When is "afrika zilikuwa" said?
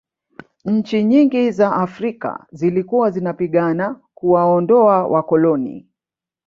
1.75-3.11